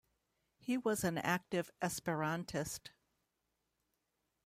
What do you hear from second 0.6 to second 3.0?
was an active Esperantist.